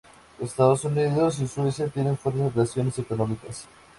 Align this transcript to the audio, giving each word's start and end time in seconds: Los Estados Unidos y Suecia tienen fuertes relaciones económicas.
Los 0.39 0.49
Estados 0.49 0.83
Unidos 0.83 1.39
y 1.41 1.47
Suecia 1.47 1.87
tienen 1.87 2.17
fuertes 2.17 2.55
relaciones 2.55 2.97
económicas. 2.97 3.67